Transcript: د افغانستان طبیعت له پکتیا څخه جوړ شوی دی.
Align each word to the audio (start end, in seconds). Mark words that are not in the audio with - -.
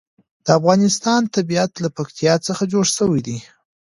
د 0.45 0.47
افغانستان 0.59 1.21
طبیعت 1.35 1.71
له 1.83 1.89
پکتیا 1.97 2.33
څخه 2.47 2.63
جوړ 2.73 2.85
شوی 2.97 3.21
دی. 3.27 3.37